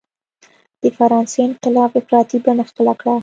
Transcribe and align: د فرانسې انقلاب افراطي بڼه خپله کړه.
د 0.81 0.83
فرانسې 0.97 1.39
انقلاب 1.47 1.91
افراطي 1.99 2.37
بڼه 2.45 2.63
خپله 2.69 2.93
کړه. 2.99 3.13